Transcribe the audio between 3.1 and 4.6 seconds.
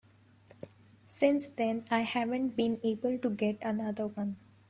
to get another one.